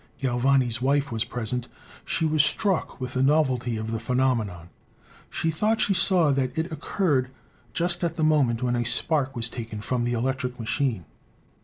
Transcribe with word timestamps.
Galvani's 0.19 0.81
wife 0.81 1.11
was 1.11 1.23
present; 1.23 1.67
she 2.03 2.25
was 2.25 2.43
struck 2.43 2.99
with 2.99 3.13
the 3.13 3.21
novelty 3.21 3.77
of 3.77 3.91
the 3.91 3.99
phenome 3.99 4.47
non; 4.47 4.69
she 5.29 5.51
thought 5.51 5.79
she 5.79 5.93
saw 5.93 6.31
that 6.31 6.57
it 6.57 6.71
occurred 6.71 7.29
just 7.71 8.03
at 8.03 8.15
the 8.15 8.23
moment 8.23 8.63
when 8.63 8.75
a 8.75 8.83
spark 8.83 9.35
was 9.35 9.47
taken 9.47 9.79
from 9.79 10.03
the 10.03 10.13
electric 10.13 10.59
ma 10.59 10.65
chine. 10.65 11.05